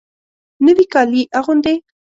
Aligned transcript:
نوي 0.65 0.85
کالي 0.93 1.21
اغوندې 1.39 1.75